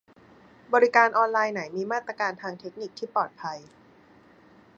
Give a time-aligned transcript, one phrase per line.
[0.73, 3.59] บริการออนไลน์ไหนมีมาตรการทางเทคนิคที่ปลอดภัย